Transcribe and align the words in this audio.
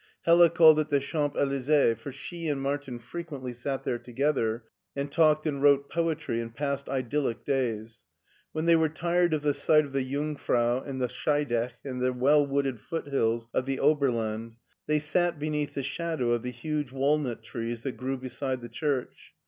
Hella 0.23 0.49
called 0.49 0.79
it 0.79 0.89
the 0.89 0.99
Champs 0.99 1.37
Elysees, 1.37 1.99
for 1.99 2.11
she 2.11 2.47
and 2.47 2.59
Martin 2.59 2.97
frequently 2.97 3.53
sat 3.53 3.83
there 3.83 3.99
together 3.99 4.63
and 4.95 5.11
talked 5.11 5.45
and 5.45 5.61
wrote 5.61 5.91
poetry 5.91 6.41
and 6.41 6.55
passed 6.55 6.89
idyllic 6.89 7.45
days. 7.45 8.01
When 8.51 8.65
they 8.65 8.75
were 8.75 8.89
tired 8.89 9.31
of 9.31 9.43
the 9.43 9.53
sight 9.53 9.85
of 9.85 9.91
the 9.93 10.03
Jungf 10.03 10.49
rau 10.49 10.81
and 10.81 10.99
the 10.99 11.05
Scheidech 11.07 11.73
and 11.85 12.01
the 12.01 12.13
well 12.13 12.43
wooded 12.43 12.79
foot 12.81 13.09
hills 13.09 13.47
of 13.53 13.67
the 13.67 13.79
Oberland, 13.79 14.55
they 14.87 14.97
sat 14.97 15.37
beneath 15.37 15.75
the 15.75 15.83
shadow 15.83 16.31
of 16.31 16.41
the 16.41 16.49
huge 16.49 16.91
walnut 16.91 17.43
trees 17.43 17.83
that 17.83 17.95
grew 17.97 18.17
beside 18.17 18.61
the 18.61 18.69
church. 18.69 19.35